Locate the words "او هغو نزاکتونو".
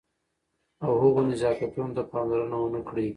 0.83-1.91